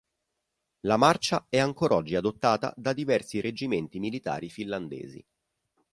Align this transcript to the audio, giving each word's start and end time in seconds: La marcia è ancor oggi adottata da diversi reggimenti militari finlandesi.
La 0.79 0.97
marcia 0.97 1.45
è 1.47 1.59
ancor 1.59 1.91
oggi 1.91 2.15
adottata 2.15 2.73
da 2.75 2.91
diversi 2.91 3.39
reggimenti 3.39 3.99
militari 3.99 4.49
finlandesi. 4.49 5.23